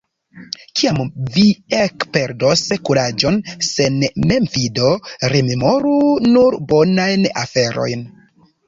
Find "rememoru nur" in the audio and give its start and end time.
5.37-6.63